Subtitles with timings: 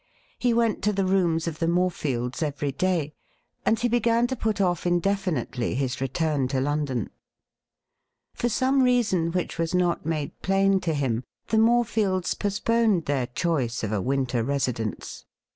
[0.39, 3.13] He went to the rooms of the Morefields every day,
[3.67, 7.11] and he began to put off indefinitely jhis return to London.
[8.33, 13.83] For some reason which was not :made plain to him, the Morefields postponed their choice
[13.83, 15.25] 'of a winter residence.